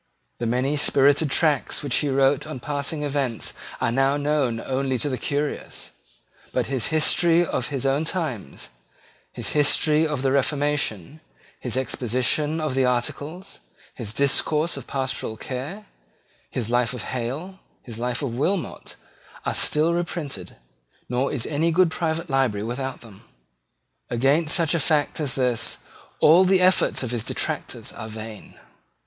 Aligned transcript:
The 0.39 0.47
many 0.47 0.77
spirited 0.77 1.29
tracts 1.29 1.83
which 1.83 1.97
he 1.97 2.09
wrote 2.09 2.47
on 2.47 2.59
passing 2.59 3.03
events 3.03 3.53
are 3.79 3.91
now 3.91 4.17
known 4.17 4.59
only 4.59 4.97
to 4.97 5.09
the 5.09 5.17
curious: 5.19 5.91
but 6.51 6.65
his 6.65 6.87
History 6.87 7.45
of 7.45 7.67
his 7.67 7.85
own 7.85 8.03
Times, 8.03 8.69
his 9.31 9.49
History 9.49 10.07
of 10.07 10.23
the 10.23 10.31
Reformation, 10.31 11.19
his 11.59 11.77
Exposition 11.77 12.59
of 12.59 12.73
the 12.73 12.83
Articles, 12.83 13.59
his 13.93 14.11
Discourse 14.11 14.75
of 14.75 14.87
Pastoral 14.87 15.37
Care, 15.37 15.85
his 16.49 16.71
Life 16.71 16.95
of 16.95 17.03
Hale, 17.03 17.59
his 17.83 17.99
Life 17.99 18.23
of 18.23 18.33
Wilmot, 18.35 18.95
are 19.45 19.53
still 19.53 19.93
reprinted, 19.93 20.55
nor 21.09 21.31
is 21.31 21.45
any 21.45 21.71
good 21.71 21.91
private 21.91 22.27
library 22.27 22.63
without 22.65 23.01
them. 23.01 23.21
Against 24.09 24.55
such 24.55 24.73
a 24.73 24.79
fact 24.79 25.19
as 25.19 25.35
this 25.35 25.77
all 26.19 26.43
the 26.43 26.59
efforts 26.59 27.03
of 27.03 27.11
detractors 27.23 27.93
are 27.93 28.09
vain. 28.09 28.57